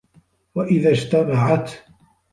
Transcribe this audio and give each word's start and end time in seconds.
وَإِذَا 0.55 0.91
اجْتَمَعَتْ 0.91 1.71